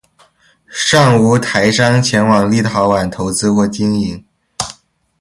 [0.67, 4.25] 尚无台商前往立陶宛投资或经营。